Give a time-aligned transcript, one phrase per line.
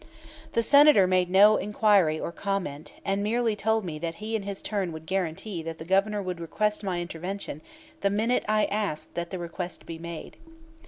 [0.53, 4.63] The Senator made no inquiry or comment, and merely told me that he in his
[4.63, 7.61] turn would guarantee that the Governor would request my intervention
[7.99, 10.37] the minute I asked that the request be made.